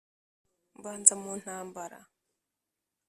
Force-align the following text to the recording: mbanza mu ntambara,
mbanza 0.77 1.13
mu 1.21 1.31
ntambara, 1.41 1.99